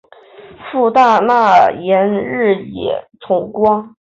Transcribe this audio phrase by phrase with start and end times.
[0.63, 3.95] 父大纳言日野重光。